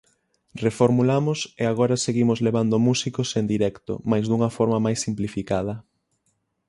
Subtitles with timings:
[0.65, 5.75] Reformulamos e agora seguimos levando músicos en directo mais dunha forma máis simplificada.